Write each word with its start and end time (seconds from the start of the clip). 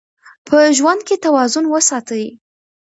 په 0.47 0.57
ژوند 0.77 1.01
کې 1.07 1.15
توازن 1.25 1.65
وساتئ. 1.69 2.25